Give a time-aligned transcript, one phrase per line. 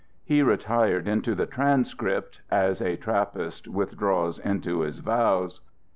[0.23, 5.61] He retired into the Transcript as a Trappist withdraws into his vows.